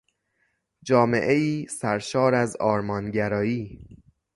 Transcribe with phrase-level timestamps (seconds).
[0.83, 3.97] جامعهای سرشار از آرمانگرایی